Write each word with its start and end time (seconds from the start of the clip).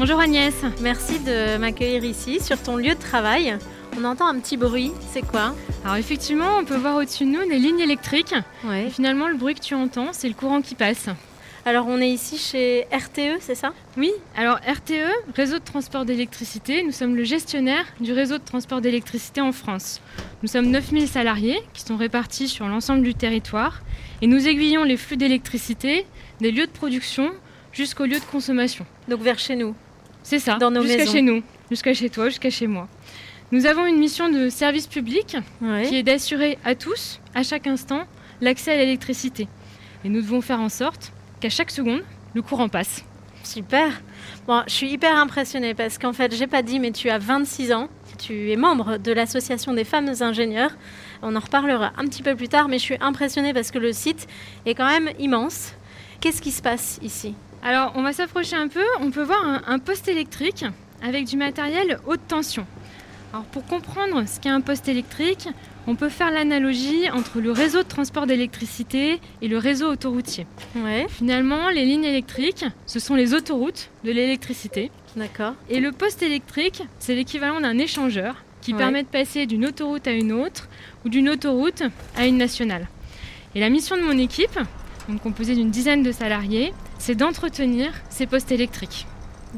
Bonjour 0.00 0.18
Agnès. 0.18 0.54
Merci 0.80 1.18
de 1.18 1.58
m'accueillir 1.58 2.02
ici 2.04 2.40
sur 2.40 2.58
ton 2.58 2.76
lieu 2.76 2.94
de 2.94 2.98
travail. 2.98 3.58
On 3.98 4.04
entend 4.04 4.28
un 4.28 4.40
petit 4.40 4.56
bruit, 4.56 4.92
c'est 5.12 5.20
quoi? 5.20 5.54
Alors 5.84 5.96
effectivement, 5.96 6.56
on 6.58 6.64
peut 6.64 6.78
voir 6.78 6.96
au-dessus 6.96 7.26
de 7.26 7.30
nous 7.32 7.46
des 7.46 7.58
lignes 7.58 7.80
électriques. 7.80 8.34
Ouais. 8.64 8.86
Et 8.86 8.90
finalement, 8.90 9.28
le 9.28 9.36
bruit 9.36 9.54
que 9.54 9.60
tu 9.60 9.74
entends, 9.74 10.14
c'est 10.14 10.28
le 10.28 10.32
courant 10.32 10.62
qui 10.62 10.74
passe. 10.74 11.10
Alors 11.66 11.86
on 11.86 12.00
est 12.00 12.08
ici 12.08 12.38
chez 12.38 12.86
RTE, 12.90 13.40
c'est 13.40 13.54
ça? 13.54 13.74
Oui, 13.98 14.10
alors 14.38 14.56
RTE, 14.66 15.34
Réseau 15.36 15.58
de 15.58 15.64
transport 15.64 16.06
d'électricité, 16.06 16.82
nous 16.82 16.92
sommes 16.92 17.14
le 17.14 17.24
gestionnaire 17.24 17.84
du 18.00 18.14
réseau 18.14 18.38
de 18.38 18.44
transport 18.44 18.80
d'électricité 18.80 19.42
en 19.42 19.52
France. 19.52 20.00
Nous 20.42 20.48
sommes 20.48 20.70
9000 20.70 21.08
salariés 21.08 21.60
qui 21.74 21.82
sont 21.82 21.98
répartis 21.98 22.48
sur 22.48 22.66
l'ensemble 22.68 23.02
du 23.02 23.14
territoire 23.14 23.82
et 24.22 24.26
nous 24.26 24.48
aiguillons 24.48 24.82
les 24.82 24.96
flux 24.96 25.18
d'électricité 25.18 26.06
des 26.40 26.52
lieux 26.52 26.66
de 26.66 26.72
production 26.72 27.32
jusqu'aux 27.74 28.06
lieux 28.06 28.18
de 28.18 28.30
consommation. 28.32 28.86
Donc 29.06 29.20
vers 29.20 29.38
chez 29.38 29.56
nous. 29.56 29.74
C'est 30.22 30.38
ça, 30.38 30.56
Dans 30.58 30.70
nos 30.70 30.82
jusqu'à 30.82 31.06
chez 31.06 31.22
nous, 31.22 31.42
jusqu'à 31.70 31.94
chez 31.94 32.10
toi, 32.10 32.28
jusqu'à 32.28 32.50
chez 32.50 32.66
moi. 32.66 32.88
Nous 33.52 33.66
avons 33.66 33.86
une 33.86 33.98
mission 33.98 34.28
de 34.28 34.48
service 34.48 34.86
public 34.86 35.36
Ouais. 35.60 35.82
qui 35.88 35.96
est 35.96 36.02
d'assurer 36.02 36.58
à 36.64 36.74
tous, 36.74 37.20
à 37.34 37.42
chaque 37.42 37.66
instant, 37.66 38.04
l'accès 38.40 38.72
à 38.72 38.76
l'électricité. 38.76 39.48
Et 40.04 40.08
nous 40.08 40.20
devons 40.22 40.40
faire 40.40 40.60
en 40.60 40.68
sorte 40.68 41.12
qu'à 41.40 41.50
chaque 41.50 41.70
seconde, 41.70 42.02
le 42.34 42.42
courant 42.42 42.68
passe. 42.68 43.04
Super. 43.42 44.02
Bon, 44.46 44.62
je 44.66 44.72
suis 44.72 44.90
hyper 44.90 45.16
impressionnée 45.16 45.74
parce 45.74 45.98
qu'en 45.98 46.12
fait, 46.12 46.34
j'ai 46.36 46.46
pas 46.46 46.62
dit, 46.62 46.78
mais 46.78 46.92
tu 46.92 47.08
as 47.10 47.18
26 47.18 47.72
ans. 47.72 47.88
Tu 48.18 48.50
es 48.52 48.56
membre 48.56 48.98
de 48.98 49.12
l'association 49.12 49.72
des 49.72 49.84
femmes 49.84 50.12
ingénieurs. 50.20 50.70
On 51.22 51.34
en 51.34 51.40
reparlera 51.40 51.92
un 51.96 52.04
petit 52.04 52.22
peu 52.22 52.36
plus 52.36 52.48
tard, 52.48 52.68
mais 52.68 52.78
je 52.78 52.82
suis 52.84 52.96
impressionnée 53.00 53.54
parce 53.54 53.70
que 53.70 53.78
le 53.78 53.92
site 53.92 54.28
est 54.66 54.74
quand 54.74 54.86
même 54.86 55.08
immense. 55.18 55.72
Qu'est-ce 56.20 56.42
qui 56.42 56.50
se 56.52 56.60
passe 56.60 56.98
ici? 57.02 57.34
Alors, 57.62 57.92
on 57.96 58.02
va 58.02 58.12
s'approcher 58.12 58.56
un 58.56 58.68
peu. 58.68 58.84
On 59.00 59.10
peut 59.10 59.22
voir 59.22 59.44
un, 59.44 59.62
un 59.66 59.78
poste 59.78 60.08
électrique 60.08 60.64
avec 61.02 61.26
du 61.26 61.36
matériel 61.36 61.98
haute 62.06 62.20
tension. 62.28 62.66
Alors, 63.32 63.44
pour 63.46 63.64
comprendre 63.66 64.24
ce 64.26 64.40
qu'est 64.40 64.48
un 64.48 64.60
poste 64.60 64.88
électrique, 64.88 65.48
on 65.86 65.94
peut 65.94 66.08
faire 66.08 66.30
l'analogie 66.30 67.08
entre 67.10 67.40
le 67.40 67.52
réseau 67.52 67.82
de 67.82 67.88
transport 67.88 68.26
d'électricité 68.26 69.20
et 69.40 69.48
le 69.48 69.56
réseau 69.58 69.88
autoroutier. 69.90 70.46
Ouais, 70.76 71.06
Finalement, 71.08 71.68
les 71.70 71.84
lignes 71.84 72.04
électriques, 72.04 72.64
ce 72.86 72.98
sont 72.98 73.14
les 73.14 73.34
autoroutes 73.34 73.90
de 74.04 74.10
l'électricité. 74.10 74.90
d'accord. 75.16 75.54
Et 75.68 75.80
le 75.80 75.92
poste 75.92 76.22
électrique, 76.22 76.82
c'est 76.98 77.14
l'équivalent 77.14 77.60
d'un 77.60 77.78
échangeur 77.78 78.36
qui 78.62 78.72
Ouais. 78.72 78.78
permet 78.78 79.02
de 79.04 79.08
passer 79.08 79.46
d'une 79.46 79.64
autoroute 79.66 80.06
à 80.06 80.12
une 80.12 80.32
autre 80.32 80.68
ou 81.04 81.08
d'une 81.08 81.28
autoroute 81.30 81.82
à 82.16 82.26
une 82.26 82.36
nationale. 82.36 82.88
Et 83.54 83.60
la 83.60 83.70
mission 83.70 83.96
de 83.96 84.02
mon 84.02 84.18
équipe, 84.18 84.58
donc 85.08 85.22
composée 85.22 85.54
d'une 85.54 85.70
dizaine 85.70 86.02
de 86.02 86.12
salariés, 86.12 86.72
c'est 87.00 87.14
d'entretenir 87.16 87.90
ces 88.10 88.26
postes 88.26 88.52
électriques. 88.52 89.06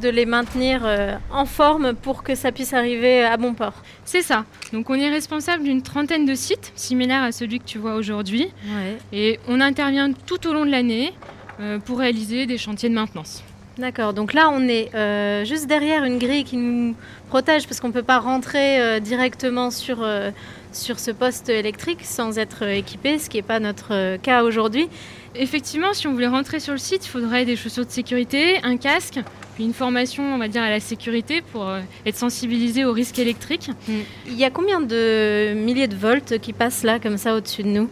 De 0.01 0.09
les 0.09 0.25
maintenir 0.25 0.81
euh, 0.87 1.17
en 1.31 1.45
forme 1.45 1.93
pour 1.93 2.23
que 2.23 2.35
ça 2.35 2.51
puisse 2.51 2.73
arriver 2.73 3.25
à 3.25 3.37
bon 3.37 3.53
port. 3.53 3.75
C'est 4.07 4.23
ça. 4.23 4.47
Donc 4.73 4.89
on 4.89 4.95
est 4.95 5.11
responsable 5.11 5.65
d'une 5.65 5.83
trentaine 5.83 6.25
de 6.25 6.35
sites 6.35 6.73
similaires 6.77 7.23
à 7.23 7.31
celui 7.33 7.59
que 7.59 7.65
tu 7.67 7.77
vois 7.79 7.97
aujourd'hui 7.97 8.49
Ouais. 8.75 8.97
et 9.13 9.39
on 9.49 9.61
intervient 9.61 10.11
tout 10.27 10.47
au 10.47 10.55
long 10.55 10.65
de 10.65 10.71
l'année 10.71 11.13
euh, 11.61 11.79
pour 11.79 11.99
réaliser 11.99 12.47
des 12.47 12.57
chantiers 12.57 12.89
de 12.89 12.95
maintenance. 12.95 13.43
D'accord, 13.77 14.13
donc 14.15 14.33
là 14.35 14.51
on 14.51 14.67
est 14.69 14.95
euh, 14.95 15.45
juste 15.45 15.67
derrière 15.67 16.05
une 16.05 16.19
grille 16.19 16.45
qui 16.45 16.57
nous 16.59 16.95
protège 17.29 17.67
parce 17.67 17.81
qu'on 17.81 17.89
ne 17.89 17.93
peut 17.93 18.03
pas 18.03 18.19
rentrer 18.19 18.81
euh, 18.81 19.01
directement 19.01 19.71
sur, 19.71 20.03
euh, 20.03 20.31
sur 20.73 20.99
ce 20.99 21.11
poste 21.11 21.49
électrique 21.49 22.01
sans 22.03 22.39
être 22.39 22.65
euh, 22.65 22.75
équipé, 22.75 23.19
ce 23.19 23.29
qui 23.29 23.39
n'est 23.39 23.43
pas 23.43 23.61
notre 23.61 23.93
euh, 23.93 24.19
cas 24.19 24.43
aujourd'hui. 24.43 24.89
Effectivement, 25.35 25.93
si 25.93 26.07
on 26.07 26.13
voulait 26.13 26.27
rentrer 26.27 26.61
sur 26.61 26.73
le 26.73 26.79
site, 26.79 27.07
il 27.07 27.09
faudrait 27.09 27.45
des 27.45 27.57
chaussures 27.57 27.87
de 27.87 27.91
sécurité, 27.91 28.59
un 28.63 28.77
casque, 28.77 29.21
puis 29.55 29.65
une 29.65 29.75
formation, 29.75 30.35
on 30.35 30.39
va 30.39 30.49
dire, 30.49 30.63
à 30.63 30.71
la 30.71 30.81
sécurité 30.81 31.41
pour 31.41 31.69
euh, 31.69 31.81
être 32.07 32.17
sensibilisé 32.17 32.85
aux 32.85 32.93
risques 32.93 33.19
électriques. 33.19 33.71
Il 34.27 34.35
y 34.35 34.45
a 34.45 34.51
combien 34.51 34.81
de 34.81 35.55
milliers 35.55 35.89
de 35.89 35.97
volts 35.97 36.39
qui 36.41 36.53
passent 36.53 36.83
là 36.83 36.99
comme 36.99 37.17
ça 37.17 37.35
au-dessus 37.35 37.63
de 37.63 37.69
nous? 37.69 37.89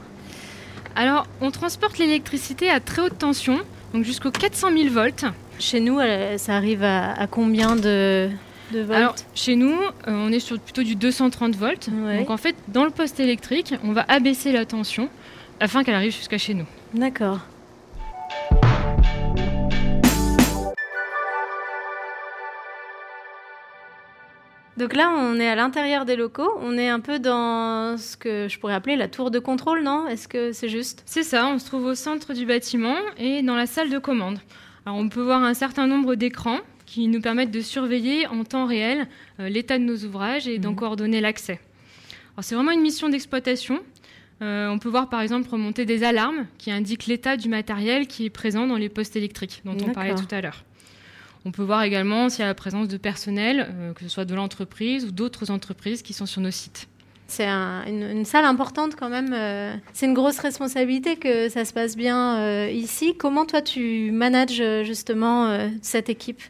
Alors, 0.96 1.26
on 1.40 1.50
transporte 1.50 1.98
l'électricité 1.98 2.68
à 2.68 2.80
très 2.80 3.02
haute 3.02 3.18
tension, 3.18 3.58
donc 3.94 4.04
jusqu'aux 4.04 4.30
400 4.30 4.68
000 4.76 4.92
volts. 4.92 5.24
Chez 5.58 5.80
nous, 5.80 5.98
ça 6.36 6.56
arrive 6.56 6.82
à, 6.82 7.12
à 7.12 7.26
combien 7.26 7.76
de, 7.76 8.30
de 8.72 8.80
volts 8.80 8.96
Alors, 8.96 9.14
chez 9.34 9.56
nous, 9.56 9.74
euh, 9.74 9.90
on 10.08 10.32
est 10.32 10.40
sur 10.40 10.58
plutôt 10.58 10.82
du 10.82 10.96
230 10.96 11.56
volts. 11.56 11.88
Ouais. 11.92 12.18
Donc, 12.18 12.30
en 12.30 12.36
fait, 12.36 12.56
dans 12.68 12.84
le 12.84 12.90
poste 12.90 13.20
électrique, 13.20 13.74
on 13.84 13.92
va 13.92 14.04
abaisser 14.08 14.52
la 14.52 14.64
tension 14.64 15.08
afin 15.60 15.84
qu'elle 15.84 15.94
arrive 15.94 16.12
jusqu'à 16.12 16.38
chez 16.38 16.54
nous. 16.54 16.66
D'accord. 16.94 17.40
Donc 24.76 24.94
là, 24.94 25.12
on 25.14 25.38
est 25.38 25.46
à 25.46 25.54
l'intérieur 25.56 26.06
des 26.06 26.16
locaux. 26.16 26.50
On 26.62 26.78
est 26.78 26.88
un 26.88 27.00
peu 27.00 27.18
dans 27.18 27.98
ce 27.98 28.16
que 28.16 28.48
je 28.48 28.58
pourrais 28.58 28.72
appeler 28.72 28.96
la 28.96 29.08
tour 29.08 29.30
de 29.30 29.38
contrôle, 29.38 29.82
non? 29.82 30.06
Est-ce 30.06 30.26
que 30.26 30.52
c'est 30.52 30.70
juste? 30.70 31.02
C'est 31.04 31.22
ça, 31.22 31.48
on 31.48 31.58
se 31.58 31.66
trouve 31.66 31.84
au 31.84 31.94
centre 31.94 32.32
du 32.32 32.46
bâtiment 32.46 32.96
et 33.18 33.42
dans 33.42 33.56
la 33.56 33.66
salle 33.66 33.90
de 33.90 33.98
commande. 33.98 34.38
Alors 34.86 34.98
on 34.98 35.10
peut 35.10 35.20
voir 35.20 35.42
un 35.42 35.52
certain 35.52 35.86
nombre 35.86 36.14
d'écrans 36.14 36.60
qui 36.90 37.06
nous 37.06 37.20
permettent 37.20 37.52
de 37.52 37.60
surveiller 37.60 38.26
en 38.26 38.42
temps 38.42 38.66
réel 38.66 39.06
euh, 39.38 39.48
l'état 39.48 39.78
de 39.78 39.84
nos 39.84 39.96
ouvrages 39.98 40.48
et 40.48 40.58
d'en 40.58 40.70
Mhm. 40.70 40.76
coordonner 40.76 41.20
l'accès. 41.20 41.60
C'est 42.42 42.54
vraiment 42.54 42.70
une 42.72 42.80
mission 42.80 43.08
d'exploitation. 43.10 43.78
Euh, 44.42 44.68
on 44.70 44.78
peut 44.78 44.88
voir 44.88 45.08
par 45.10 45.20
exemple 45.20 45.48
remonter 45.50 45.84
des 45.84 46.02
alarmes 46.04 46.46
qui 46.58 46.70
indiquent 46.70 47.06
l'état 47.06 47.36
du 47.36 47.48
matériel 47.48 48.06
qui 48.06 48.24
est 48.24 48.30
présent 48.30 48.66
dans 48.66 48.76
les 48.78 48.88
postes 48.88 49.14
électriques 49.14 49.60
dont 49.64 49.76
on 49.86 49.92
parlait 49.92 50.14
tout 50.14 50.34
à 50.34 50.40
l'heure. 50.40 50.64
On 51.44 51.52
peut 51.52 51.62
voir 51.62 51.82
également 51.84 52.28
s'il 52.28 52.40
y 52.40 52.44
a 52.44 52.46
la 52.48 52.54
présence 52.54 52.88
de 52.88 52.96
personnel, 52.96 53.68
euh, 53.70 53.92
que 53.92 54.00
ce 54.02 54.08
soit 54.08 54.24
de 54.24 54.34
l'entreprise 54.34 55.04
ou 55.04 55.10
d'autres 55.12 55.50
entreprises 55.50 56.02
qui 56.02 56.12
sont 56.12 56.26
sur 56.26 56.40
nos 56.40 56.50
sites. 56.50 56.88
C'est 57.28 57.46
un- 57.46 57.84
une, 57.86 58.02
une 58.18 58.24
salle 58.24 58.44
importante 58.46 58.96
quand 58.96 59.10
même. 59.10 59.32
euh, 59.32 59.74
C'est 59.92 60.06
une 60.06 60.14
grosse 60.14 60.38
responsabilité 60.40 61.16
que 61.16 61.48
ça 61.50 61.64
se 61.64 61.72
passe 61.72 61.94
bien 61.96 62.66
ici. 62.68 63.14
Comment 63.18 63.44
toi 63.46 63.60
tu 63.62 64.10
manages 64.12 64.62
justement 64.84 65.68
cette 65.82 66.08
équipe? 66.08 66.40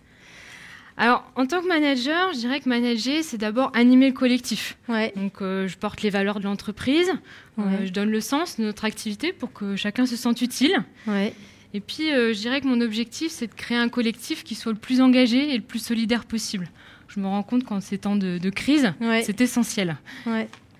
Alors, 1.00 1.24
en 1.34 1.46
tant 1.46 1.62
que 1.62 1.66
manager, 1.66 2.34
je 2.34 2.40
dirais 2.40 2.60
que 2.60 2.68
manager, 2.68 3.24
c'est 3.24 3.38
d'abord 3.38 3.72
animer 3.74 4.08
le 4.08 4.12
collectif. 4.12 4.76
Ouais. 4.86 5.14
Donc, 5.16 5.40
euh, 5.40 5.66
je 5.66 5.78
porte 5.78 6.02
les 6.02 6.10
valeurs 6.10 6.40
de 6.40 6.44
l'entreprise, 6.44 7.10
euh, 7.58 7.86
je 7.86 7.90
donne 7.90 8.10
le 8.10 8.20
sens 8.20 8.58
de 8.58 8.64
notre 8.64 8.84
activité 8.84 9.32
pour 9.32 9.50
que 9.50 9.76
chacun 9.76 10.04
se 10.04 10.14
sente 10.14 10.42
utile. 10.42 10.76
Ouais. 11.06 11.32
Et 11.72 11.80
puis, 11.80 12.12
euh, 12.12 12.34
je 12.34 12.40
dirais 12.40 12.60
que 12.60 12.66
mon 12.66 12.82
objectif, 12.82 13.32
c'est 13.32 13.46
de 13.46 13.54
créer 13.54 13.78
un 13.78 13.88
collectif 13.88 14.44
qui 14.44 14.54
soit 14.54 14.72
le 14.72 14.78
plus 14.78 15.00
engagé 15.00 15.54
et 15.54 15.56
le 15.56 15.62
plus 15.62 15.78
solidaire 15.78 16.26
possible. 16.26 16.68
Je 17.08 17.18
me 17.18 17.26
rends 17.26 17.42
compte 17.42 17.64
qu'en 17.64 17.80
ces 17.80 17.96
temps 17.96 18.16
de, 18.16 18.36
de 18.36 18.50
crise, 18.50 18.92
c'est 19.22 19.40
essentiel. 19.40 19.96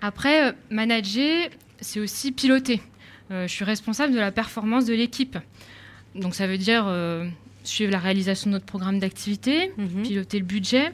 Après, 0.03 0.55
manager, 0.69 1.49
c'est 1.81 1.99
aussi 1.99 2.31
piloter. 2.31 2.83
Je 3.31 3.47
suis 3.47 3.65
responsable 3.65 4.13
de 4.13 4.19
la 4.19 4.33
performance 4.33 4.85
de 4.85 4.93
l'équipe. 4.93 5.39
Donc, 6.15 6.35
ça 6.35 6.47
veut 6.47 6.59
dire 6.59 6.85
suivre 7.65 7.93
la 7.93 7.99
réalisation 7.99 8.49
de 8.51 8.55
notre 8.55 8.67
programme 8.67 8.99
d'activité, 8.99 9.73
Mhm. 9.77 10.03
piloter 10.03 10.39
le 10.39 10.45
budget. 10.45 10.93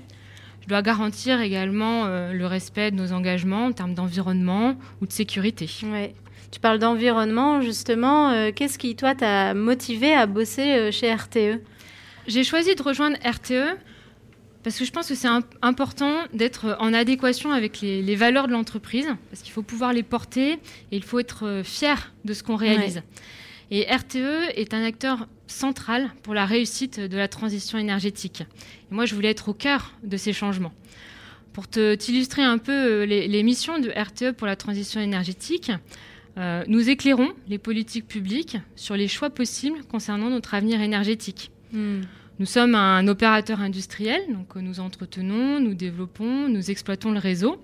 Je 0.63 0.69
dois 0.69 0.83
garantir 0.83 1.41
également 1.41 2.07
euh, 2.07 2.33
le 2.33 2.47
respect 2.47 2.91
de 2.91 2.97
nos 2.97 3.13
engagements 3.13 3.67
en 3.67 3.73
termes 3.73 3.95
d'environnement 3.95 4.77
ou 5.01 5.07
de 5.07 5.13
sécurité. 5.13 5.69
Ouais. 5.85 6.13
Tu 6.51 6.59
parles 6.61 6.79
d'environnement, 6.79 7.61
justement. 7.61 8.31
euh, 8.31 8.51
Qu'est-ce 8.55 8.79
qui, 8.79 8.97
toi, 8.97 9.15
t'a 9.15 9.55
motivé 9.55 10.13
à 10.15 10.27
bosser 10.27 10.73
euh, 10.73 10.91
chez 10.91 11.13
RTE 11.13 11.61
J'ai 12.27 12.43
choisi 12.45 12.75
de 12.75 12.83
rejoindre 12.83 13.17
RTE 13.25 13.77
parce 14.65 14.77
que 14.81 14.85
je 14.85 14.91
pense 14.91 15.07
que 15.09 15.15
c'est 15.15 15.29
im- 15.29 15.45
important 15.63 16.13
d'être 16.35 16.77
en 16.81 16.93
adéquation 16.93 17.53
avec 17.53 17.81
les, 17.81 18.03
les 18.03 18.17
valeurs 18.17 18.49
de 18.49 18.53
l'entreprise, 18.53 19.07
parce 19.31 19.43
qu'il 19.43 19.53
faut 19.53 19.63
pouvoir 19.63 19.93
les 19.93 20.03
porter 20.03 20.53
et 20.55 20.97
il 20.97 21.05
faut 21.05 21.21
être 21.21 21.61
fier 21.65 22.13
de 22.25 22.33
ce 22.35 22.43
qu'on 22.43 22.57
réalise. 22.57 23.03
Et 23.71 23.85
RTE 23.89 24.51
est 24.57 24.75
un 24.75 24.83
acteur 24.83 25.29
central 25.47 26.11
pour 26.23 26.35
la 26.35 26.47
réussite 26.47 27.01
de 27.01 27.17
la 27.17 27.29
transition 27.29 27.79
énergétique. 27.79 28.43
Et 28.91 28.95
moi, 28.95 29.07
je 29.07 29.15
voulais 29.15 29.31
être 29.31 29.49
au 29.49 29.55
cœur 29.55 29.93
de 30.03 30.17
ces 30.17 30.33
changements. 30.33 30.73
Pour 31.53 31.69
t'illustrer 31.69 32.43
un 32.43 32.59
peu 32.59 32.73
euh, 32.73 33.07
les, 33.07 33.29
les 33.29 33.43
missions 33.43 33.79
de 33.79 33.91
RTE 33.91 34.37
pour 34.37 34.47
la 34.47 34.57
transition 34.57 35.01
énergétique, 35.01 35.73
euh, 36.39 36.65
nous 36.69 36.91
éclairons 36.91 37.31
les 37.49 37.59
politiques 37.59 38.07
publiques 38.07 38.59
sur 38.75 38.95
les 38.95 39.09
choix 39.09 39.31
possibles 39.31 39.79
concernant 39.91 40.29
notre 40.29 40.55
avenir 40.55 40.83
énergétique. 40.83 41.51
Hmm. 41.73 42.03
Nous 42.39 42.47
sommes 42.47 42.75
un 42.75 43.09
opérateur 43.09 43.61
industriel, 43.61 44.21
donc 44.29 44.57
nous 44.57 44.81
entretenons, 44.81 45.59
nous 45.59 45.73
développons, 45.73 46.49
nous 46.49 46.71
exploitons 46.71 47.11
le 47.13 47.19
réseau 47.19 47.57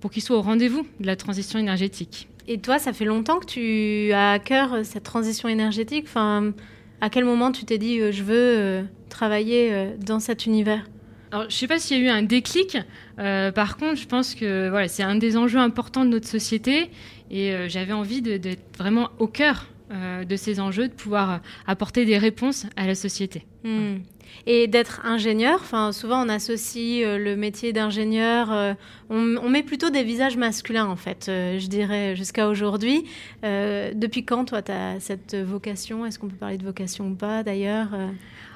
pour 0.00 0.10
qu'il 0.10 0.22
soit 0.22 0.36
au 0.36 0.42
rendez-vous 0.42 0.86
de 1.00 1.06
la 1.06 1.16
transition 1.16 1.58
énergétique. 1.58 2.28
Et 2.46 2.58
toi, 2.58 2.78
ça 2.78 2.92
fait 2.92 3.06
longtemps 3.06 3.38
que 3.38 3.46
tu 3.46 4.12
as 4.12 4.32
à 4.32 4.38
cœur 4.38 4.84
cette 4.84 5.04
transition 5.04 5.48
énergétique? 5.48 6.04
Enfin, 6.06 6.52
À 7.00 7.10
quel 7.10 7.24
moment 7.24 7.52
tu 7.52 7.64
t'es 7.64 7.78
dit, 7.78 8.12
je 8.12 8.22
veux 8.22 8.84
travailler 9.08 9.94
dans 10.04 10.20
cet 10.20 10.46
univers? 10.46 10.84
Alors, 11.30 11.42
je 11.42 11.48
ne 11.48 11.52
sais 11.52 11.66
pas 11.66 11.78
s'il 11.78 11.98
y 11.98 12.00
a 12.00 12.04
eu 12.04 12.08
un 12.08 12.22
déclic. 12.22 12.78
Euh, 13.18 13.52
par 13.52 13.76
contre, 13.76 13.96
je 13.96 14.06
pense 14.06 14.34
que 14.34 14.68
voilà, 14.70 14.88
c'est 14.88 15.02
un 15.02 15.16
des 15.16 15.36
enjeux 15.36 15.58
importants 15.58 16.04
de 16.04 16.10
notre 16.10 16.26
société 16.26 16.90
et 17.30 17.52
euh, 17.52 17.68
j'avais 17.68 17.92
envie 17.92 18.22
d'être 18.22 18.62
vraiment 18.78 19.10
au 19.18 19.26
cœur 19.26 19.66
euh, 19.90 20.24
de 20.24 20.36
ces 20.36 20.58
enjeux, 20.58 20.88
de 20.88 20.92
pouvoir 20.92 21.40
apporter 21.66 22.06
des 22.06 22.16
réponses 22.16 22.66
à 22.76 22.86
la 22.86 22.94
société. 22.94 23.44
Hmm. 23.64 23.98
Et 24.46 24.66
d'être 24.66 25.04
ingénieur, 25.04 25.58
enfin, 25.60 25.90
souvent 25.92 26.24
on 26.24 26.28
associe 26.28 27.04
le 27.04 27.34
métier 27.34 27.72
d'ingénieur, 27.72 28.76
on, 29.08 29.36
on, 29.36 29.48
met 29.48 29.62
plutôt 29.62 29.90
des 29.90 30.04
visages 30.04 30.36
masculins 30.36 30.86
en 30.86 30.96
fait, 30.96 31.24
je 31.26 31.66
dirais, 31.66 32.14
jusqu'à 32.14 32.48
aujourd'hui. 32.48 33.04
depuis 33.42 34.24
quand 34.24 34.44
toi 34.44 34.62
tu 34.62 34.70
as 34.70 35.00
cette 35.00 35.34
vocation? 35.34 36.04
Est-ce 36.04 36.18
qu'on 36.18 36.28
peut 36.28 36.36
parler 36.36 36.58
de 36.58 36.64
vocation 36.64 37.08
ou 37.08 37.14
pas 37.14 37.42
d'ailleurs 37.42 37.88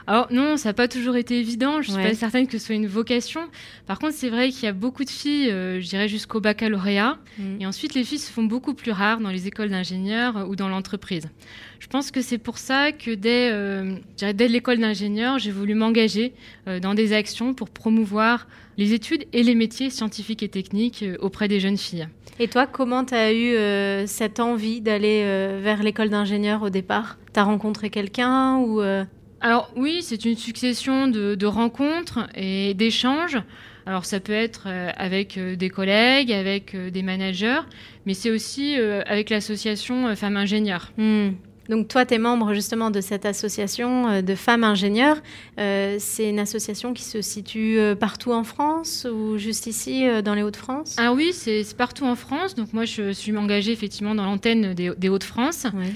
alors 0.06 0.28
non, 0.31 0.56
ça 0.56 0.70
n'a 0.70 0.72
pas 0.75 0.88
toujours 0.88 1.16
été 1.16 1.38
évident. 1.38 1.82
Je 1.82 1.93
ne 1.93 1.99
suis 1.99 2.02
pas 2.02 2.14
certaine 2.14 2.46
que 2.46 2.58
ce 2.58 2.66
soit 2.66 2.75
une 2.75 2.87
vocation. 2.87 3.43
Par 3.87 3.99
contre, 3.99 4.14
c'est 4.14 4.31
vrai 4.31 4.50
qu'il 4.50 4.64
y 4.64 4.66
a 4.66 4.72
beaucoup 4.72 5.04
de 5.04 5.10
filles, 5.10 5.50
euh, 5.50 5.81
je 5.81 5.88
dirais 5.88 6.08
jusqu'au 6.08 6.40
baccalauréat. 6.40 7.19
Mm. 7.38 7.60
Et 7.60 7.66
ensuite, 7.66 7.94
les 7.94 8.04
filles 8.04 8.19
se 8.19 8.32
font 8.32 8.44
beaucoup 8.44 8.75
plus 8.75 8.93
rares 8.93 9.20
dans 9.20 9.31
les 9.31 9.46
écoles 9.46 9.70
d'ingénieurs 9.70 10.37
euh, 10.37 10.44
ou 10.44 10.56
dans 10.56 10.69
l'entreprise. 10.69 11.28
Je 11.82 11.88
pense 11.88 12.12
que 12.12 12.23
c'est 12.23 12.38
pour 12.38 12.58
ça 12.58 12.93
que 12.93 13.11
dès, 13.11 13.50
euh, 13.50 13.96
dès 14.20 14.46
l'école 14.46 14.79
d'ingénieur, 14.79 15.40
j'ai 15.40 15.50
voulu 15.50 15.75
m'engager 15.75 16.32
dans 16.81 16.94
des 16.94 17.12
actions 17.12 17.55
pour 17.55 17.70
promouvoir 17.70 18.46
les 18.79 18.94
études 18.94 19.25
et 19.32 19.43
les 19.43 19.56
métiers 19.56 19.90
scientifiques 19.90 20.44
et 20.44 20.49
techniques 20.49 21.05
auprès 21.19 21.49
des 21.49 21.58
jeunes 21.58 21.76
filles. 21.76 22.06
Et 22.38 22.46
toi, 22.46 22.69
comment 22.69 23.05
tu 23.05 23.14
as 23.14 23.32
eu 23.34 24.06
cette 24.06 24.38
envie 24.38 24.81
d'aller 24.81 25.25
vers 25.61 25.82
l'école 25.82 26.08
d'ingénieur 26.08 26.62
au 26.62 26.70
départ? 26.70 27.19
Tu 27.34 27.40
as 27.40 27.43
rencontré 27.43 27.90
quelqu'un 27.90 28.58
ou 28.58 28.81
alors 29.43 29.73
oui, 29.75 30.02
c'est 30.02 30.25
une 30.25 30.37
succession 30.37 31.08
de, 31.08 31.46
rencontres 31.46 32.28
et 32.37 32.75
d'échanges. 32.75 33.38
Alors 33.85 34.05
ça 34.05 34.20
peut 34.20 34.32
être 34.32 34.67
euh, 34.69 34.90
avec 34.96 35.37
euh, 35.37 35.56
des 35.56 35.69
collègues, 35.69 36.31
avec 36.32 36.76
euh, 36.76 36.90
des 36.90 37.02
managers, 37.02 37.62
mais 38.06 38.14
c'est 38.14 38.31
aussi 38.31 38.76
avec 38.76 39.28
l'association 39.28 40.14
Femmes 40.14 40.37
Ingénieurs. 40.37 40.93
Hmm. 40.96 41.31
Donc 41.69 41.88
toi, 41.88 42.05
tu 42.05 42.14
es 42.14 42.19
membre 42.19 42.55
justement 42.55 42.91
de 42.91 43.00
cette 43.00 43.25
association 43.25 44.20
de 44.20 44.35
femmes 44.35 44.64
ingénieurs. 44.64 45.23
c'est 45.56 46.29
une 46.29 46.38
association 46.38 46.93
qui 46.93 47.05
se 47.05 47.23
situe 47.23 47.79
partout 47.99 48.32
en 48.32 48.44
France 48.44 49.06
ou 49.11 49.38
juste 49.38 49.67
ici 49.67 50.05
dans 50.25 50.35
les 50.35 50.43
Hauts-de-France? 50.43 50.97
Ah 50.99 51.12
oui, 51.12 51.32
c'est 51.32 51.64
partout 51.76 52.05
en 52.05 52.17
France. 52.17 52.55
Donc 52.55 52.73
moi, 52.73 52.85
je 52.85 53.12
suis 53.12 53.37
engagée 53.37 53.73
effectivement 53.73 54.14
dans 54.14 54.25
l'antenne 54.25 54.75
des, 54.75 54.93
des 54.97 55.09
Hauts-de-France. 55.09 55.67
Oui. 55.75 55.87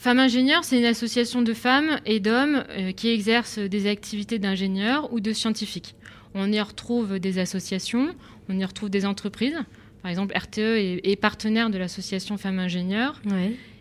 Femmes 0.00 0.18
ingénieurs, 0.20 0.64
c'est 0.64 0.78
une 0.78 0.86
association 0.86 1.42
de 1.42 1.52
femmes 1.52 2.00
et 2.06 2.20
d'hommes 2.20 2.64
euh, 2.70 2.92
qui 2.92 3.10
exercent 3.10 3.58
des 3.58 3.86
activités 3.86 4.38
d'ingénieurs 4.38 5.12
ou 5.12 5.20
de 5.20 5.34
scientifiques. 5.34 5.94
On 6.32 6.50
y 6.50 6.58
retrouve 6.58 7.18
des 7.18 7.38
associations, 7.38 8.08
on 8.48 8.58
y 8.58 8.64
retrouve 8.64 8.88
des 8.88 9.04
entreprises. 9.04 9.58
Par 10.02 10.10
exemple, 10.10 10.36
RTE 10.36 10.58
est, 10.58 11.20
partenaire 11.20 11.70
de 11.70 11.78
l'association 11.78 12.36
Femmes 12.38 12.58
ingénieurs. 12.58 13.20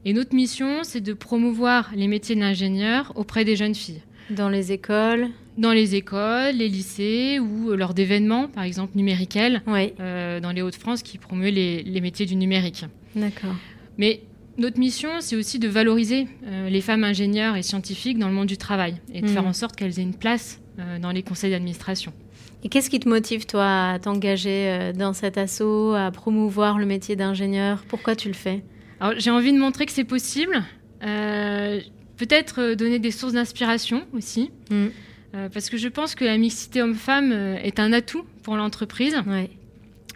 Et 0.05 0.13
notre 0.13 0.35
mission, 0.35 0.79
c'est 0.83 1.01
de 1.01 1.13
promouvoir 1.13 1.91
les 1.95 2.07
métiers 2.07 2.35
d'ingénieur 2.35 3.11
auprès 3.15 3.45
des 3.45 3.55
jeunes 3.55 3.75
filles. 3.75 4.01
Dans 4.29 4.49
les 4.49 4.71
écoles 4.71 5.27
Dans 5.57 5.71
les 5.71 5.95
écoles, 5.95 6.55
les 6.55 6.69
lycées 6.69 7.39
ou 7.39 7.71
lors 7.75 7.93
d'événements, 7.93 8.47
par 8.47 8.63
exemple 8.63 8.95
numériquels, 8.95 9.63
euh, 9.67 10.39
dans 10.39 10.51
les 10.51 10.61
Hauts-de-France 10.61 11.01
qui 11.01 11.17
promeut 11.17 11.49
les, 11.49 11.83
les 11.83 12.01
métiers 12.01 12.25
du 12.25 12.35
numérique. 12.35 12.85
D'accord. 13.15 13.55
Mais 13.97 14.21
notre 14.59 14.77
mission, 14.77 15.09
c'est 15.21 15.35
aussi 15.37 15.57
de 15.57 15.67
valoriser 15.67 16.27
euh, 16.45 16.69
les 16.69 16.81
femmes 16.81 17.05
ingénieurs 17.05 17.55
et 17.55 17.63
scientifiques 17.63 18.19
dans 18.19 18.27
le 18.27 18.33
monde 18.33 18.47
du 18.47 18.57
travail 18.57 18.95
et 19.13 19.21
de 19.21 19.27
faire 19.27 19.43
mm. 19.43 19.47
en 19.47 19.53
sorte 19.53 19.75
qu'elles 19.75 19.99
aient 19.99 20.03
une 20.03 20.13
place 20.13 20.59
euh, 20.59 20.68
dans 21.01 21.11
les 21.11 21.23
conseils 21.23 21.51
d'administration. 21.51 22.13
Et 22.63 22.69
qu'est-ce 22.69 22.89
qui 22.89 22.99
te 22.99 23.07
motive, 23.07 23.45
toi, 23.45 23.91
à 23.91 23.99
t'engager 23.99 24.67
euh, 24.67 24.93
dans 24.93 25.13
cet 25.13 25.37
assaut, 25.37 25.93
à 25.93 26.11
promouvoir 26.11 26.77
le 26.77 26.85
métier 26.85 27.15
d'ingénieur? 27.15 27.83
Pourquoi 27.87 28.15
tu 28.15 28.27
le 28.27 28.33
fais? 28.33 28.63
J'ai 29.17 29.31
envie 29.31 29.53
de 29.53 29.57
montrer 29.57 29.85
que 29.85 29.93
c'est 29.93 30.03
possible. 30.03 30.61
Peut-être 30.99 32.73
donner 32.73 32.99
des 32.99 33.11
sources 33.11 33.31
d'inspiration 33.31 34.05
aussi. 34.11 34.51
Mm. 34.69 34.87
parce 35.53 35.69
que 35.69 35.77
je 35.77 35.87
pense 35.87 36.15
que 36.15 36.25
la 36.25 36.37
mixité 36.37 36.81
homme-femme 36.81 37.31
est 37.31 37.79
un 37.79 37.93
atout 37.93 38.25
pour 38.43 38.57
l'entreprise. 38.57 39.15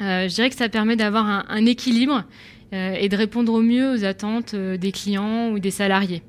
je 0.01 0.27
dirais 0.27 0.49
que 0.49 0.57
ça 0.57 0.67
permet 0.67 0.97
d'avoir 0.97 1.25
un, 1.25 1.45
un 1.47 1.65
équilibre 1.65 2.25
euh, 2.73 2.95
et 2.99 3.07
de 3.07 3.15
répondre 3.15 3.53
au 3.53 3.61
mieux 3.61 3.91
aux 3.91 4.03
attentes 4.03 4.55
euh, 4.55 4.77
des 4.77 4.91
clients 4.91 5.51
ou 5.51 5.59
des 5.59 5.69
salariés. 5.69 6.23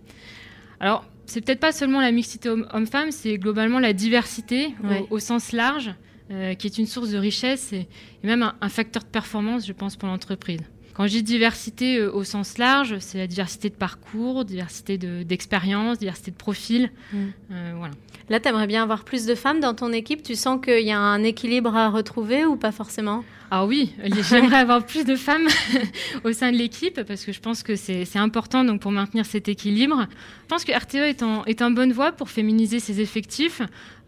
Alors, 0.78 1.06
c'est 1.26 1.40
peut-être 1.40 1.60
pas 1.60 1.72
seulement 1.72 2.00
la 2.00 2.12
mixité 2.12 2.48
homme-femme, 2.48 3.10
c'est 3.10 3.38
globalement 3.38 3.78
la 3.78 3.92
diversité 3.92 4.74
au, 5.10 5.18
sens 5.18 5.52
large, 5.52 5.94
euh, 6.30 6.54
qui 6.54 6.66
est 6.66 6.78
une 6.78 6.86
source 6.86 7.10
de 7.10 7.18
richesse 7.18 7.72
et, 7.72 7.88
même 8.22 8.52
un, 8.60 8.68
facteur 8.68 9.02
de 9.02 9.08
performance, 9.08 9.66
je 9.66 9.72
pense, 9.72 9.96
pour 9.96 10.08
l'entreprise. 10.08 10.60
Quand 10.94 11.06
je 11.06 11.12
dis 11.12 11.22
diversité 11.22 12.02
au 12.02 12.24
sens 12.24 12.58
large, 12.58 12.96
c'est 13.00 13.18
la 13.18 13.26
diversité 13.26 13.68
de 13.68 13.74
parcours, 13.74 14.44
diversité 14.44 14.96
d'expérience, 14.96 15.98
diversité 15.98 16.30
de 16.30 16.36
profil. 16.36 16.90
Mm. 17.12 17.26
voilà. 17.76 17.94
Là, 18.30 18.40
tu 18.40 18.48
aimerais 18.48 18.66
bien 18.66 18.82
avoir 18.82 19.04
plus 19.04 19.26
de 19.26 19.34
femmes 19.34 19.60
dans 19.60 19.74
ton 19.74 19.92
équipe? 19.92 20.22
Tu 20.22 20.34
sens 20.34 20.58
qu'il 20.64 20.84
y 20.84 20.92
a 20.92 20.98
un 20.98 21.22
équilibre 21.22 21.76
à 21.76 21.90
retrouver 21.90 22.46
ou 22.46 22.56
pas 22.56 22.72
forcément? 22.72 23.22
Ah 23.50 23.66
oui, 23.66 23.94
j'aimerais 24.28 24.56
avoir 24.56 24.84
plus 24.86 25.04
de 25.04 25.14
femmes 25.14 25.46
au 26.24 26.32
sein 26.32 26.50
de 26.50 26.56
l'équipe 26.56 27.02
parce 27.02 27.24
que 27.24 27.32
je 27.32 27.40
pense 27.40 27.62
que 27.62 27.76
c'est 27.76 28.16
important 28.16 28.64
donc, 28.64 28.80
pour 28.80 28.92
maintenir 28.92 29.26
cet 29.26 29.48
équilibre. 29.48 30.06
Je 30.42 30.46
pense 30.48 30.64
que 30.64 30.72
RTE 30.72 30.94
est 30.96 31.22
en, 31.22 31.44
est 31.44 31.60
en 31.60 31.70
bonne 31.70 31.92
voie 31.92 32.12
pour 32.12 32.30
féminiser 32.30 32.80
ses 32.80 33.00
effectifs. 33.00 33.60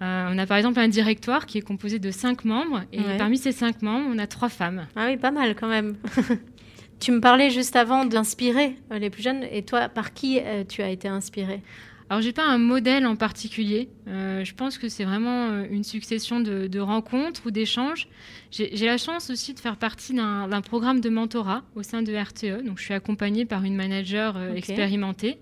Euh, 0.03 0.31
on 0.33 0.39
a 0.39 0.47
par 0.47 0.57
exemple 0.57 0.81
un 0.81 0.89
directoire 0.89 1.45
qui 1.45 1.59
est 1.59 1.63
composé 1.63 1.99
de 1.99 2.11
cinq 2.11 2.45
membres 2.45 2.83
et 2.93 3.03
parmi 3.19 3.37
ces 3.37 3.53
cinq 3.53 3.83
membres, 3.83 4.07
on 4.11 4.19
a 4.19 4.27
trois 4.27 4.49
femmes. 4.49 4.87
Ah 4.97 5.07
oui, 5.07 5.19
pas 5.19 5.31
mal 5.31 5.55
quand 5.55 5.69
même. 5.69 5.97
tu 7.01 7.13
me 7.13 7.21
parlais 7.21 7.51
juste 7.51 7.77
avant 7.77 8.05
d'inspirer 8.05 8.77
euh, 8.91 8.99
les 8.99 9.11
plus 9.11 9.23
jeunes 9.23 9.45
et 9.51 9.63
toi, 9.63 9.89
par 9.89 10.15
qui 10.15 10.41
euh, 10.41 10.65
tu 10.65 10.83
as 10.83 10.91
été 10.91 11.09
inspirée? 11.09 11.63
Alors, 12.09 12.23
j'ai 12.23 12.33
pas 12.33 12.45
un 12.45 12.59
modèle 12.59 13.05
en 13.05 13.17
particulier. 13.17 13.89
Euh, 14.07 14.45
je 14.45 14.55
pense 14.55 14.79
que 14.79 14.89
c'est 14.89 15.05
vraiment 15.05 15.65
une 15.65 15.83
succession 15.83 16.39
de, 16.39 16.79
rencontres 16.79 17.43
ou 17.47 17.51
d'échanges. 17.51 18.07
J'ai 18.53 18.87
la 18.87 18.97
chance 18.97 19.29
aussi 19.29 19.55
de 19.55 19.59
faire 19.59 19.77
partie 19.77 20.15
d'un 20.15 20.61
programme 20.61 21.01
de 21.01 21.09
mentorat 21.09 21.65
au 21.75 21.83
sein 21.83 22.03
de 22.03 22.15
RTE. 22.15 22.65
Donc, 22.65 22.79
je 22.79 22.85
suis 22.85 22.95
accompagnée 22.95 23.45
par 23.45 23.65
une 23.65 23.75
manager 23.75 24.37
euh, 24.37 24.55
expérimentée 24.55 25.39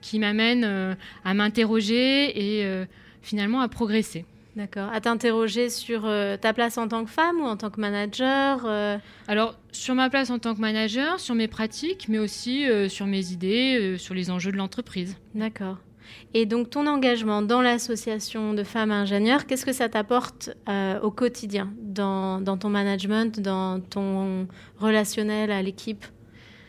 qui 0.00 0.18
m'amène 0.18 0.96
à 1.24 1.34
m'interroger 1.34 2.60
et 2.60 2.86
finalement 3.20 3.60
à 3.60 3.68
progresser. 3.68 4.24
D'accord. 4.56 4.88
À 4.92 5.00
t'interroger 5.00 5.68
sur 5.68 6.02
euh, 6.04 6.36
ta 6.36 6.52
place 6.52 6.78
en 6.78 6.86
tant 6.86 7.04
que 7.04 7.10
femme 7.10 7.40
ou 7.40 7.44
en 7.44 7.56
tant 7.56 7.70
que 7.70 7.80
manager 7.80 8.62
euh? 8.66 8.98
Alors, 9.26 9.56
sur 9.72 9.96
ma 9.96 10.08
place 10.10 10.30
en 10.30 10.38
tant 10.38 10.54
que 10.54 10.60
manager, 10.60 11.18
sur 11.18 11.34
mes 11.34 11.48
pratiques, 11.48 12.06
mais 12.08 12.18
aussi 12.18 12.68
euh, 12.68 12.88
sur 12.88 13.06
mes 13.06 13.32
idées, 13.32 13.96
sur 13.98 14.14
les 14.14 14.30
enjeux 14.30 14.52
de 14.52 14.56
l'entreprise. 14.56 15.16
D'accord. 15.34 15.78
Et 16.34 16.46
donc, 16.46 16.70
ton 16.70 16.86
engagement 16.86 17.42
dans 17.42 17.62
l'association 17.62 18.54
de 18.54 18.62
femmes 18.62 18.92
ingénieurs, 18.92 19.46
qu'est-ce 19.46 19.66
que 19.66 19.72
ça 19.72 19.88
t'apporte 19.88 20.50
au 21.02 21.10
quotidien, 21.10 21.72
dans, 21.80 22.40
dans, 22.40 22.58
ton 22.58 22.68
management, 22.68 23.40
dans 23.40 23.80
ton 23.80 24.46
relationnel 24.76 25.50
à 25.50 25.62
l'équipe? 25.62 26.04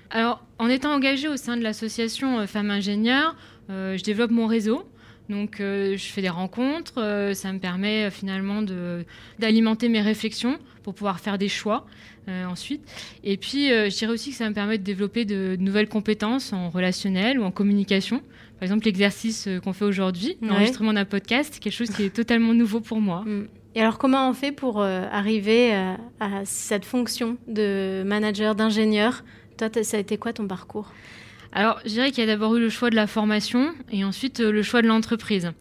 Alors, 0.10 0.44
en 0.58 0.70
étant 0.70 0.94
engagée 0.94 1.28
au 1.28 1.36
sein 1.36 1.58
de 1.58 1.64
l'association 1.64 2.48
Femmes 2.48 2.72
ingénieurs, 2.72 3.36
je 3.70 4.02
développe 4.04 4.32
mon 4.32 4.48
réseau. 4.48 4.86
Donc 5.30 5.60
euh, 5.60 5.98
je 5.98 6.06
fais 6.06 6.22
des 6.22 6.30
rencontres, 6.30 7.02
euh, 7.02 7.34
ça 7.34 7.52
me 7.52 7.60
permet 7.60 8.06
euh, 8.06 8.10
finalement 8.12 8.62
d'alimenter 9.40 9.90
mes 9.90 10.02
réflexions 10.02 10.58
pour 10.84 10.94
pouvoir 10.94 11.20
faire 11.20 11.38
des 11.38 11.50
choix 11.50 11.86
ensuite. 12.28 12.82
Et 13.24 13.38
puis 13.38 13.68
je 13.68 13.96
dirais 13.96 14.12
aussi 14.12 14.32
que 14.32 14.36
ça 14.36 14.50
me 14.50 14.56
permet 14.56 14.80
de 14.80 14.84
développer 14.84 15.26
de, 15.26 15.56
nouvelles 15.60 15.88
compétences 15.88 16.54
en 16.54 16.72
relationnel 16.72 17.40
ou 17.40 17.44
en 17.44 17.52
communication. 17.52 18.20
Par 18.60 18.64
exemple 18.64 18.86
l'exercice 18.86 19.48
qu'on 19.64 19.74
fait 19.74 19.86
aujourd'hui, 19.86 20.36
l'enregistrement 20.42 20.94
d'un 20.94 21.06
podcast, 21.06 21.60
quelque 21.60 21.74
chose 21.74 21.92
qui 21.92 22.04
est 22.04 22.10
totalement 22.16 22.56
nouveau 22.56 22.82
pour 22.82 23.00
moi. 23.00 23.22
Mm. 23.28 23.48
Et 23.76 23.82
alors 23.82 24.00
comment 24.00 24.28
on 24.28 24.34
fait 24.34 24.52
pour 24.52 24.82
arriver 24.82 25.72
à 26.20 26.46
cette 26.46 26.86
fonction 26.86 27.38
de 27.48 28.02
manager, 28.04 28.56
d'ingénieur? 28.56 29.24
Toi, 29.58 29.70
ça 29.84 29.98
a 29.98 30.00
été 30.00 30.18
quoi 30.18 30.34
ton 30.34 30.48
parcours? 30.48 30.92
Alors, 31.56 31.80
je 31.86 31.90
dirais 31.90 32.12
qu'il 32.12 32.20
y 32.20 32.24
a 32.24 32.28
d'abord 32.28 32.54
eu 32.58 32.60
le 32.60 32.70
choix 32.70 32.90
de 32.90 32.96
la 32.96 33.08
formation 33.08 33.74
et 33.90 34.04
ensuite 34.04 34.42
euh, 34.42 34.52
le 34.52 34.62
choix 34.62 34.82
de 34.82 34.88
l'entreprise. 34.88 35.54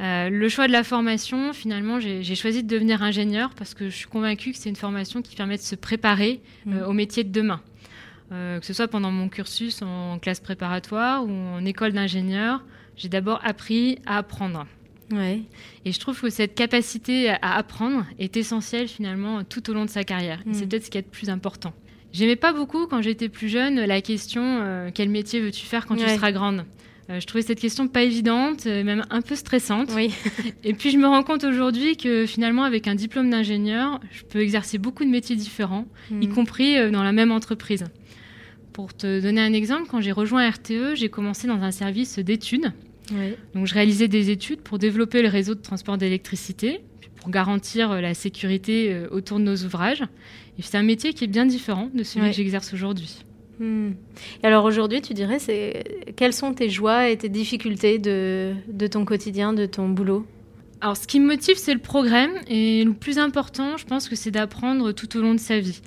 Euh, 0.00 0.28
le 0.28 0.48
choix 0.48 0.66
de 0.66 0.72
la 0.72 0.82
formation, 0.82 1.52
finalement, 1.52 2.00
j'ai 2.00 2.34
choisi 2.34 2.64
de 2.64 2.68
devenir 2.68 3.04
ingénieur 3.04 3.50
parce 3.56 3.72
que 3.72 3.88
je 3.88 3.94
suis 3.94 4.08
convaincue 4.08 4.50
que 4.50 4.58
c'est 4.58 4.68
une 4.68 4.76
formation 4.76 5.22
qui 5.22 5.36
permet 5.36 5.56
de 5.56 5.62
se 5.62 5.76
préparer 5.76 6.40
euh, 6.66 6.70
mmh. 6.84 6.88
au 6.88 6.92
métier 6.92 7.22
de 7.22 7.30
demain. 7.30 7.60
que 8.30 8.60
ce 8.62 8.72
soit 8.72 8.88
pendant 8.88 9.12
mon 9.12 9.28
cursus 9.28 9.80
en 9.80 10.18
classe 10.18 10.40
préparatoire 10.40 11.24
ou 11.24 11.30
en 11.30 11.64
école 11.64 11.92
d'ingénieur, 11.92 12.64
j'ai 12.96 13.08
d'abord 13.08 13.40
appris 13.44 14.00
à 14.06 14.18
apprendre. 14.18 14.66
Ouais. 15.12 15.42
Et 15.84 15.92
je 15.92 16.00
trouve 16.00 16.20
que 16.20 16.30
cette 16.30 16.56
capacité 16.56 17.30
à 17.30 17.54
apprendre 17.54 18.04
est 18.18 18.36
essentielle 18.36 18.88
finalement 18.88 19.44
tout 19.44 19.70
au 19.70 19.72
long 19.72 19.84
de 19.84 19.90
sa 19.90 20.02
carrière. 20.02 20.40
C'est 20.52 20.66
mm. 20.66 20.68
peut-être 20.68 20.84
ce 20.84 20.90
qui 20.90 20.98
est 20.98 21.02
le 21.02 21.10
plus 21.10 21.30
important. 21.30 21.72
J'aimais 22.18 22.34
pas 22.34 22.52
beaucoup 22.52 22.88
quand 22.88 23.00
j'étais 23.00 23.28
plus 23.28 23.48
jeune 23.48 23.78
la 23.78 24.00
question 24.00 24.42
euh, 24.42 24.90
quel 24.92 25.08
métier 25.08 25.38
veux-tu 25.38 25.64
faire 25.64 25.86
quand 25.86 25.94
tu 25.94 26.04
seras 26.04 26.32
grande? 26.32 26.64
Euh, 27.10 27.20
je 27.20 27.26
trouvais 27.28 27.42
cette 27.42 27.60
question 27.60 27.86
pas 27.86 28.02
évidente, 28.02 28.66
euh, 28.66 28.82
même 28.82 29.04
un 29.10 29.22
peu 29.22 29.36
stressante. 29.36 29.92
Oui. 29.94 30.12
et 30.64 30.74
puis 30.74 30.90
je 30.90 30.98
me 30.98 31.06
rends 31.06 31.22
compte 31.22 31.44
aujourd'hui 31.44 31.96
que 31.96 32.26
finalement, 32.26 32.64
avec 32.64 32.88
un 32.88 32.96
diplôme 32.96 33.30
d'ingénieur, 33.30 34.00
je 34.10 34.24
peux 34.24 34.40
exercer 34.40 34.78
beaucoup 34.78 35.04
de 35.04 35.10
métiers 35.10 35.36
différents, 35.36 35.86
y 36.10 36.26
mm. 36.26 36.34
compris 36.34 36.90
dans 36.90 37.04
la 37.04 37.12
même 37.12 37.30
entreprise. 37.30 37.84
Pour 38.72 38.94
te 38.94 39.20
donner 39.20 39.40
un 39.40 39.52
exemple, 39.52 39.84
quand 39.88 40.00
j'ai 40.00 40.10
rejoint 40.12 40.50
RTE, 40.50 40.96
j'ai 40.96 41.10
commencé 41.10 41.46
dans 41.46 41.62
un 41.62 41.70
service 41.70 42.18
d'études. 42.18 42.72
Donc 43.54 43.66
je 43.66 43.74
réalisais 43.74 44.08
des 44.08 44.30
études 44.30 44.60
pour 44.60 44.78
développer 44.78 45.22
le 45.22 45.28
réseau 45.28 45.54
de 45.54 45.60
transport 45.60 45.98
d'électricité, 45.98 46.80
pour 47.16 47.30
garantir 47.30 47.90
euh, 47.90 48.00
la 48.00 48.14
sécurité 48.14 48.92
euh, 48.92 49.08
autour 49.10 49.38
de 49.38 49.44
nos 49.44 49.56
ouvrages. 49.56 50.02
Et 50.58 50.62
c'est 50.62 50.76
un 50.76 50.82
métier 50.82 51.12
qui 51.12 51.24
est 51.24 51.28
bien 51.28 51.46
différent 51.46 51.90
de 51.94 52.02
celui 52.02 52.30
que 52.30 52.36
j'exerce 52.36 52.72
aujourd'hui. 52.72 53.24
Hmm. 53.58 53.90
Et 54.42 54.46
alors 54.46 54.64
aujourd'hui, 54.64 55.00
tu 55.00 55.14
dirais, 55.14 55.38
c'est 55.38 55.84
quelles 56.16 56.32
sont 56.32 56.52
tes 56.52 56.68
joies 56.68 57.08
et 57.08 57.16
tes 57.16 57.28
difficultés 57.28 57.98
de, 57.98 58.54
de 58.68 58.86
ton 58.86 59.04
quotidien, 59.04 59.52
de 59.52 59.66
ton 59.66 59.88
boulot? 59.88 60.26
Alors, 60.80 60.96
ce 60.96 61.08
qui 61.08 61.18
me 61.18 61.26
motive, 61.26 61.56
c'est 61.56 61.74
le 61.74 61.80
progrès. 61.80 62.28
Et 62.48 62.84
le 62.84 62.92
plus 62.92 63.18
important, 63.18 63.76
je 63.76 63.84
pense 63.84 64.08
que 64.08 64.14
c'est 64.14 64.30
d'apprendre 64.30 64.92
tout 64.92 65.16
au 65.16 65.20
long 65.20 65.34
de 65.34 65.40
sa 65.40 65.58
vie. 65.58 65.80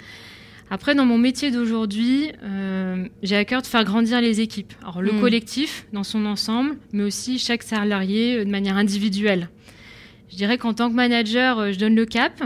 Après, 0.74 0.96
dans 0.96 1.06
mon 1.06 1.18
métier 1.18 1.52
d'aujourd'hui, 1.52 2.32
euh, 2.44 3.06
j'ai 3.24 3.36
à 3.36 3.44
cœur 3.44 3.62
de 3.62 3.68
faire 3.68 3.84
grandir 3.84 4.22
les 4.22 4.40
équipes. 4.40 4.72
Alors, 4.82 5.02
le 5.02 5.12
hmm. 5.12 5.20
collectif 5.20 5.86
dans 5.92 6.06
son 6.06 6.26
ensemble, 6.26 6.78
mais 6.94 7.04
aussi 7.04 7.40
chaque 7.40 7.62
salarié 7.62 8.38
euh, 8.38 8.46
de 8.46 8.50
manière 8.50 8.78
individuelle. 8.78 9.50
Je 10.30 10.38
dirais 10.38 10.58
qu'en 10.58 10.74
tant 10.74 10.90
que 10.90 10.96
manager, 10.96 11.60
euh, 11.60 11.72
je 11.74 11.78
donne 11.78 11.94
le 11.94 12.06
cap, 12.06 12.42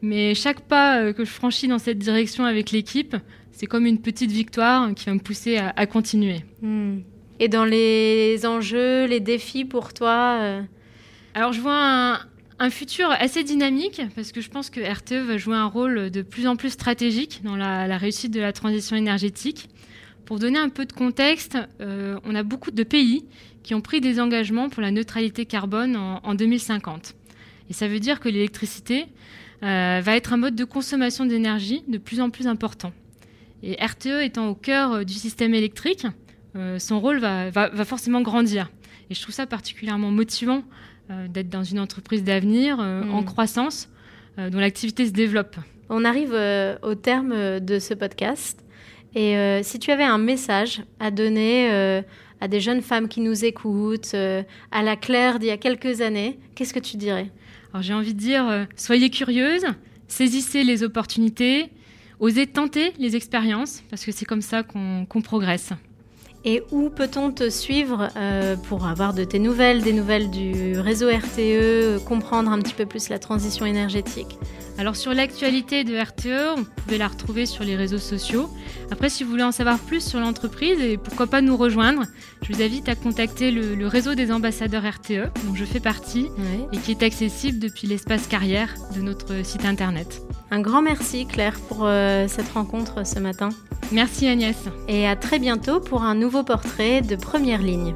mais 0.00 0.34
chaque 0.34 0.62
pas 0.62 1.12
que 1.12 1.26
je 1.26 1.30
franchis 1.30 1.68
dans 1.68 1.78
cette 1.78 1.98
direction 1.98 2.46
avec 2.46 2.70
l'équipe, 2.70 3.14
c'est 3.52 3.66
comme 3.66 3.84
une 3.84 4.00
petite 4.00 4.30
victoire 4.30 4.94
qui 4.94 5.04
va 5.04 5.12
me 5.12 5.20
pousser 5.20 5.58
à, 5.58 5.84
continuer. 5.84 6.46
Hmm. 6.62 7.00
Et 7.38 7.48
dans 7.48 7.66
les 7.66 8.46
enjeux, 8.46 9.04
les 9.04 9.20
défis 9.20 9.66
pour 9.66 9.92
toi 9.92 10.62
Alors, 11.34 11.52
je 11.52 11.60
vois 11.60 11.78
un, 11.78 12.18
un 12.58 12.70
futur 12.70 13.10
assez 13.10 13.44
dynamique, 13.44 14.02
parce 14.14 14.32
que 14.32 14.40
je 14.40 14.50
pense 14.50 14.70
que 14.70 14.80
RTE 14.80 15.26
va 15.26 15.36
jouer 15.36 15.56
un 15.56 15.66
rôle 15.66 16.10
de 16.10 16.22
plus 16.22 16.46
en 16.46 16.56
plus 16.56 16.70
stratégique 16.70 17.40
dans 17.44 17.56
la, 17.56 17.96
réussite 17.96 18.32
de 18.32 18.40
la 18.40 18.52
transition 18.52 18.96
énergétique. 18.96 19.68
Pour 20.24 20.38
donner 20.38 20.58
un 20.58 20.68
peu 20.68 20.84
de 20.84 20.92
contexte, 20.92 21.56
euh, 21.80 22.18
on 22.24 22.34
a 22.34 22.42
beaucoup 22.42 22.70
de 22.70 22.82
pays 22.82 23.24
qui 23.62 23.74
ont 23.74 23.80
pris 23.80 24.00
des 24.00 24.20
engagements 24.20 24.68
pour 24.68 24.82
la 24.82 24.90
neutralité 24.90 25.46
carbone 25.46 25.96
en, 25.96 26.34
2050. 26.34 27.14
Et 27.70 27.72
ça 27.72 27.86
veut 27.86 28.00
dire 28.00 28.18
que 28.18 28.28
l'électricité 28.28 29.06
euh, 29.62 30.00
va 30.02 30.16
être 30.16 30.32
un 30.32 30.36
mode 30.36 30.54
de 30.54 30.64
consommation 30.64 31.26
d'énergie 31.26 31.82
de 31.86 31.98
plus 31.98 32.20
en 32.20 32.30
plus 32.30 32.46
important. 32.46 32.92
Et 33.62 33.76
RTE 33.84 34.22
étant 34.22 34.48
au 34.48 34.54
cœur 34.54 34.92
euh, 34.92 35.04
du 35.04 35.14
système 35.14 35.54
électrique, 35.54 36.06
son 36.78 36.98
rôle 36.98 37.20
va, 37.20 37.50
va, 37.50 37.84
forcément 37.84 38.20
grandir. 38.20 38.68
Et 39.10 39.14
je 39.14 39.22
trouve 39.22 39.34
ça 39.34 39.46
particulièrement 39.46 40.10
motivant 40.10 40.62
euh, 41.10 41.26
d'être 41.26 41.48
dans 41.48 41.64
une 41.64 41.80
entreprise 41.80 42.22
d'avenir 42.22 42.78
euh, 42.80 43.02
en 43.04 43.22
mm. 43.22 43.24
croissance 43.24 43.88
euh, 44.38 44.50
dont 44.50 44.58
l'activité 44.58 45.06
se 45.06 45.12
développe. 45.12 45.56
On 45.88 46.04
arrive 46.04 46.36
au 46.82 46.94
terme 46.94 47.60
de 47.60 47.78
ce 47.78 47.94
podcast. 47.94 48.62
Et 49.14 49.62
si 49.62 49.78
tu 49.78 49.90
avais 49.90 50.04
un 50.04 50.18
message 50.18 50.82
à 51.00 51.10
donner 51.10 51.70
à 52.42 52.46
des 52.46 52.60
jeunes 52.60 52.82
femmes 52.82 53.08
qui 53.08 53.22
nous 53.22 53.46
écoutent, 53.46 54.14
à 54.14 54.82
la 54.82 54.96
Claire 54.96 55.38
d'il 55.38 55.48
y 55.48 55.50
a 55.50 55.56
quelques 55.56 56.02
années, 56.02 56.38
qu'est-ce 56.54 56.74
que 56.74 56.78
tu 56.78 56.98
dirais? 56.98 57.32
Alors 57.72 57.82
j'ai 57.82 57.94
envie 57.94 58.12
de 58.12 58.18
dire, 58.18 58.66
soyez 58.76 59.08
curieuse, 59.08 59.64
saisissez 60.08 60.62
les 60.62 60.82
opportunités, 60.82 61.70
osez 62.20 62.46
tenter 62.46 62.92
les 62.98 63.16
expériences, 63.16 63.82
parce 63.88 64.04
que 64.04 64.12
c'est 64.12 64.26
comme 64.26 64.42
ça 64.42 64.62
qu'on 64.62 65.22
progresse. 65.22 65.72
Et 66.44 66.62
où 66.70 66.88
peut-on 66.88 67.30
te 67.32 67.50
suivre 67.50 68.08
euh, 68.16 68.56
pour 68.56 68.86
avoir 68.86 69.12
de 69.12 69.24
tes 69.24 69.38
nouvelles, 69.38 69.82
des 69.82 69.92
nouvelles 69.92 70.30
du 70.30 70.78
réseau 70.78 71.08
RTE, 71.08 72.04
comprendre 72.04 72.50
un 72.50 72.60
petit 72.60 72.74
peu 72.74 72.86
plus 72.86 73.08
la 73.08 73.18
transition 73.18 73.66
énergétique? 73.66 74.38
Alors 74.78 74.94
sur 74.94 75.12
l'actualité 75.12 75.82
de 75.82 75.98
RTE, 75.98 76.56
on 76.56 76.62
pouvait 76.62 76.98
la 76.98 77.08
retrouver 77.08 77.46
sur 77.46 77.64
les 77.64 77.74
réseaux 77.74 77.98
sociaux. 77.98 78.48
Après, 78.92 79.08
si 79.08 79.24
vous 79.24 79.30
voulez 79.30 79.42
en 79.42 79.50
savoir 79.50 79.80
plus 79.80 80.06
sur 80.06 80.20
l'entreprise 80.20 80.80
et 80.80 80.96
pourquoi 80.96 81.26
pas 81.26 81.40
nous 81.40 81.56
rejoindre, 81.56 82.04
je 82.42 82.52
vous 82.52 82.62
invite 82.62 82.88
à 82.88 82.94
contacter 82.94 83.50
le, 83.50 83.88
réseau 83.88 84.14
des 84.14 84.30
ambassadeurs 84.30 84.84
RTE, 84.84 85.32
dont 85.44 85.54
je 85.56 85.64
fais 85.64 85.80
partie, 85.80 86.28
et 86.72 86.78
qui 86.78 86.92
est 86.92 87.02
accessible 87.02 87.58
depuis 87.58 87.88
l'espace 87.88 88.28
carrière 88.28 88.72
de 88.94 89.00
notre 89.00 89.44
site 89.44 89.64
internet. 89.64 90.22
Un 90.50 90.60
grand 90.60 90.82
merci 90.82 91.26
Claire 91.26 91.58
pour 91.68 91.84
euh, 91.84 92.26
cette 92.28 92.48
rencontre 92.50 93.06
ce 93.06 93.18
matin. 93.18 93.50
Merci 93.92 94.26
Agnès. 94.26 94.56
Et 94.88 95.06
à 95.06 95.16
très 95.16 95.38
bientôt 95.38 95.80
pour 95.80 96.02
un 96.02 96.14
nouveau 96.14 96.42
portrait 96.42 97.02
de 97.02 97.16
première 97.16 97.60
ligne. 97.60 97.94